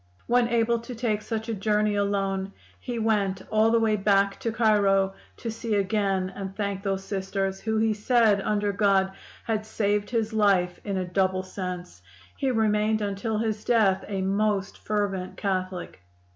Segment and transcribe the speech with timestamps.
[0.25, 4.51] When able to take such a journey alone, he went all the way back to
[4.51, 9.11] Cairo to see again and thank those Sisters, who, he said, under God,
[9.43, 12.01] had saved his life in a double sense.
[12.35, 16.01] He remained until his death a most fervent Catholic.